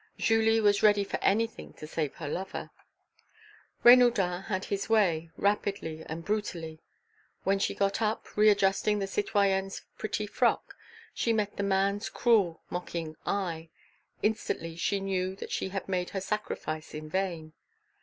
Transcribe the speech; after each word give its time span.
Julie 0.17 0.59
was 0.59 0.81
ready 0.81 1.03
for 1.03 1.17
anything 1.21 1.73
to 1.73 1.85
save 1.85 2.15
her 2.15 2.27
lover. 2.27 2.71
Renaudin 3.83 4.45
had 4.45 4.65
his 4.65 4.89
way, 4.89 5.29
rapidly 5.37 6.01
and 6.07 6.25
brutally. 6.25 6.81
When 7.43 7.59
she 7.59 7.75
got 7.75 8.01
up, 8.01 8.35
readjusting 8.35 8.97
the 8.97 9.05
citoyenne's 9.05 9.83
pretty 9.99 10.25
frock, 10.25 10.75
she 11.13 11.33
met 11.33 11.55
the 11.55 11.61
man's 11.61 12.09
cruel 12.09 12.63
mocking 12.71 13.15
eye; 13.27 13.69
instantly 14.23 14.75
she 14.75 14.99
knew 14.99 15.37
she 15.49 15.69
had 15.69 15.87
made 15.87 16.09
her 16.17 16.21
sacrifice 16.21 16.95
in 16.95 17.07
vain. 17.07 17.53